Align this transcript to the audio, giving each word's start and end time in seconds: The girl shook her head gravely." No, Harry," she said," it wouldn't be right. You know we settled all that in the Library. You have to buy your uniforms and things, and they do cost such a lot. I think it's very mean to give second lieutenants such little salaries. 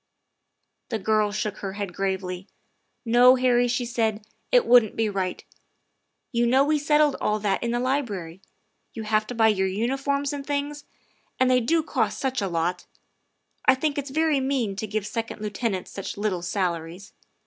The 0.89 0.97
girl 0.97 1.31
shook 1.31 1.57
her 1.57 1.73
head 1.73 1.93
gravely." 1.93 2.47
No, 3.05 3.35
Harry," 3.35 3.67
she 3.67 3.85
said," 3.85 4.25
it 4.51 4.65
wouldn't 4.65 4.95
be 4.95 5.07
right. 5.09 5.43
You 6.31 6.47
know 6.47 6.63
we 6.65 6.79
settled 6.79 7.15
all 7.21 7.37
that 7.37 7.61
in 7.61 7.69
the 7.69 7.79
Library. 7.79 8.41
You 8.95 9.03
have 9.03 9.27
to 9.27 9.35
buy 9.35 9.49
your 9.49 9.67
uniforms 9.67 10.33
and 10.33 10.43
things, 10.43 10.85
and 11.39 11.51
they 11.51 11.59
do 11.59 11.83
cost 11.83 12.17
such 12.17 12.41
a 12.41 12.47
lot. 12.49 12.87
I 13.65 13.75
think 13.75 13.99
it's 13.99 14.09
very 14.09 14.39
mean 14.39 14.75
to 14.77 14.87
give 14.87 15.05
second 15.05 15.39
lieutenants 15.39 15.91
such 15.91 16.17
little 16.17 16.41
salaries. 16.41 17.13